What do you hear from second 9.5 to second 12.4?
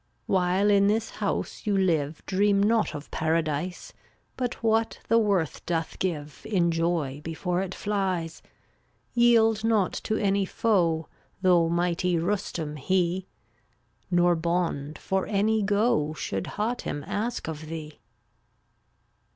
not to any foe Though mighty